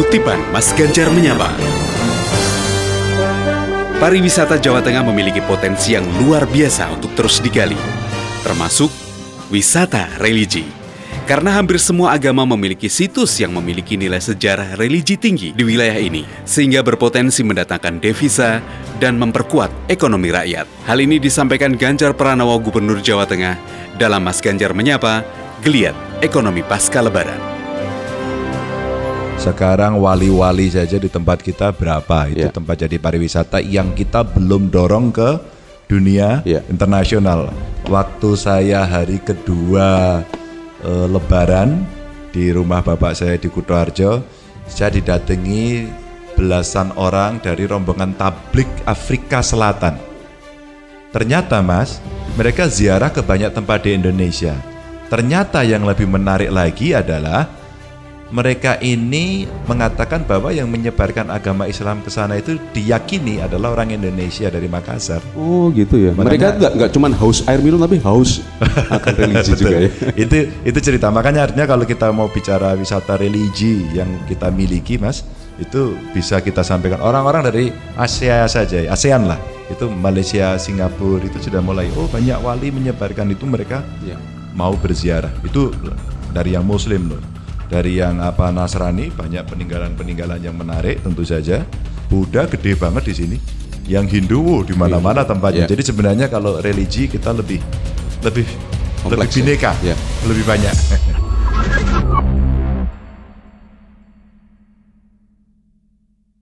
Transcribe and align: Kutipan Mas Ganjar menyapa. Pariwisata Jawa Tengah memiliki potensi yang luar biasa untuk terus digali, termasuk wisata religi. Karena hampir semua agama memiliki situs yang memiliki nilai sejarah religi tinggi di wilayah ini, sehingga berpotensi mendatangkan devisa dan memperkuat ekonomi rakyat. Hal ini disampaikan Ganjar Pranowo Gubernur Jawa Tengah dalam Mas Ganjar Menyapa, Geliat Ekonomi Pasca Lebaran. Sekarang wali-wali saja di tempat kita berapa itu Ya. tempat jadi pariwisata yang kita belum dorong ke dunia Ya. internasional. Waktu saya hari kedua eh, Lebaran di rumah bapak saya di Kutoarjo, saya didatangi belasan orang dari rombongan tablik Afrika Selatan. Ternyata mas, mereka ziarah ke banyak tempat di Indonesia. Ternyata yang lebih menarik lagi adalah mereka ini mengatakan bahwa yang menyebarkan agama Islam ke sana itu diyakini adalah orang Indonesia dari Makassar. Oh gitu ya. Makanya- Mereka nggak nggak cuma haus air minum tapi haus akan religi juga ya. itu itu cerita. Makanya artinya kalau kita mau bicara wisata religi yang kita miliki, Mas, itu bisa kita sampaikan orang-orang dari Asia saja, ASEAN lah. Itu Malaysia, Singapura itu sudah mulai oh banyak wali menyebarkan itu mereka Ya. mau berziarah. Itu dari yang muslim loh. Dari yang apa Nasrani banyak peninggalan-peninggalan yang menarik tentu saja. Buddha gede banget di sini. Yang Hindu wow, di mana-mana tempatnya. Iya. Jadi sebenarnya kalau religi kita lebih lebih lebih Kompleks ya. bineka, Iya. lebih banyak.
Kutipan 0.00 0.40
Mas 0.48 0.72
Ganjar 0.72 1.12
menyapa. 1.12 1.52
Pariwisata 4.00 4.56
Jawa 4.56 4.80
Tengah 4.80 5.04
memiliki 5.04 5.44
potensi 5.44 5.92
yang 5.92 6.08
luar 6.16 6.48
biasa 6.48 6.88
untuk 6.88 7.12
terus 7.12 7.36
digali, 7.36 7.76
termasuk 8.40 8.88
wisata 9.52 10.08
religi. 10.16 10.64
Karena 11.28 11.52
hampir 11.60 11.76
semua 11.76 12.16
agama 12.16 12.48
memiliki 12.48 12.88
situs 12.88 13.44
yang 13.44 13.52
memiliki 13.52 14.00
nilai 14.00 14.24
sejarah 14.24 14.80
religi 14.80 15.20
tinggi 15.20 15.52
di 15.52 15.68
wilayah 15.68 16.00
ini, 16.00 16.24
sehingga 16.48 16.80
berpotensi 16.80 17.44
mendatangkan 17.44 18.00
devisa 18.00 18.64
dan 19.04 19.20
memperkuat 19.20 19.92
ekonomi 19.92 20.32
rakyat. 20.32 20.64
Hal 20.88 20.96
ini 21.04 21.20
disampaikan 21.20 21.76
Ganjar 21.76 22.16
Pranowo 22.16 22.56
Gubernur 22.56 23.04
Jawa 23.04 23.28
Tengah 23.28 23.60
dalam 24.00 24.24
Mas 24.24 24.40
Ganjar 24.40 24.72
Menyapa, 24.72 25.20
Geliat 25.60 26.24
Ekonomi 26.24 26.64
Pasca 26.64 27.04
Lebaran. 27.04 27.59
Sekarang 29.40 29.96
wali-wali 29.96 30.68
saja 30.68 31.00
di 31.00 31.08
tempat 31.08 31.40
kita 31.40 31.72
berapa 31.72 32.28
itu 32.28 32.44
Ya. 32.44 32.52
tempat 32.52 32.84
jadi 32.84 33.00
pariwisata 33.00 33.64
yang 33.64 33.96
kita 33.96 34.20
belum 34.20 34.68
dorong 34.68 35.08
ke 35.08 35.40
dunia 35.88 36.44
Ya. 36.44 36.60
internasional. 36.68 37.48
Waktu 37.88 38.36
saya 38.36 38.84
hari 38.84 39.16
kedua 39.16 40.20
eh, 40.84 41.06
Lebaran 41.08 41.88
di 42.36 42.52
rumah 42.52 42.84
bapak 42.84 43.16
saya 43.16 43.40
di 43.40 43.48
Kutoarjo, 43.48 44.20
saya 44.68 44.92
didatangi 44.92 45.88
belasan 46.36 46.92
orang 47.00 47.40
dari 47.40 47.64
rombongan 47.64 48.16
tablik 48.20 48.68
Afrika 48.84 49.40
Selatan. 49.40 49.96
Ternyata 51.10 51.64
mas, 51.64 51.98
mereka 52.36 52.68
ziarah 52.68 53.08
ke 53.08 53.24
banyak 53.24 53.50
tempat 53.50 53.88
di 53.88 53.96
Indonesia. 53.96 54.52
Ternyata 55.08 55.64
yang 55.66 55.82
lebih 55.88 56.06
menarik 56.06 56.52
lagi 56.54 56.94
adalah 56.94 57.50
mereka 58.30 58.78
ini 58.78 59.44
mengatakan 59.66 60.22
bahwa 60.22 60.54
yang 60.54 60.70
menyebarkan 60.70 61.28
agama 61.28 61.66
Islam 61.66 61.98
ke 61.98 62.08
sana 62.08 62.38
itu 62.38 62.54
diyakini 62.70 63.42
adalah 63.42 63.74
orang 63.74 63.90
Indonesia 63.90 64.46
dari 64.46 64.70
Makassar. 64.70 65.18
Oh 65.34 65.66
gitu 65.74 65.98
ya. 65.98 66.14
Makanya- 66.14 66.30
Mereka 66.30 66.46
nggak 66.62 66.72
nggak 66.78 66.90
cuma 66.94 67.06
haus 67.10 67.42
air 67.44 67.58
minum 67.58 67.82
tapi 67.82 67.98
haus 67.98 68.38
akan 68.86 69.12
religi 69.18 69.52
juga 69.58 69.76
ya. 69.82 69.90
itu 70.22 70.36
itu 70.62 70.78
cerita. 70.78 71.10
Makanya 71.10 71.50
artinya 71.50 71.66
kalau 71.66 71.82
kita 71.82 72.06
mau 72.10 72.30
bicara 72.30 72.78
wisata 72.78 73.18
religi 73.18 73.82
yang 73.90 74.06
kita 74.30 74.46
miliki, 74.48 74.94
Mas, 74.94 75.26
itu 75.58 75.98
bisa 76.14 76.38
kita 76.38 76.62
sampaikan 76.62 77.02
orang-orang 77.02 77.42
dari 77.44 77.64
Asia 77.98 78.46
saja, 78.46 78.86
ASEAN 78.86 79.26
lah. 79.26 79.38
Itu 79.66 79.86
Malaysia, 79.86 80.54
Singapura 80.54 81.22
itu 81.22 81.38
sudah 81.40 81.58
mulai 81.58 81.90
oh 81.94 82.06
banyak 82.06 82.38
wali 82.38 82.70
menyebarkan 82.70 83.30
itu 83.30 83.42
mereka 83.42 83.82
Ya. 84.02 84.14
mau 84.54 84.74
berziarah. 84.74 85.30
Itu 85.42 85.74
dari 86.30 86.54
yang 86.54 86.62
muslim 86.62 87.10
loh. 87.10 87.22
Dari 87.70 88.02
yang 88.02 88.18
apa 88.18 88.50
Nasrani 88.50 89.14
banyak 89.14 89.46
peninggalan-peninggalan 89.46 90.42
yang 90.42 90.58
menarik 90.58 91.06
tentu 91.06 91.22
saja. 91.22 91.62
Buddha 92.10 92.50
gede 92.50 92.74
banget 92.74 93.06
di 93.06 93.14
sini. 93.14 93.38
Yang 93.86 94.18
Hindu 94.18 94.42
wow, 94.42 94.66
di 94.66 94.74
mana-mana 94.74 95.22
tempatnya. 95.22 95.70
Iya. 95.70 95.70
Jadi 95.70 95.82
sebenarnya 95.86 96.26
kalau 96.26 96.58
religi 96.58 97.06
kita 97.06 97.30
lebih 97.30 97.62
lebih 98.26 98.42
lebih 98.42 98.46
Kompleks 99.06 99.32
ya. 99.32 99.38
bineka, 99.38 99.70
Iya. 99.86 99.94
lebih 100.26 100.44
banyak. 100.44 100.74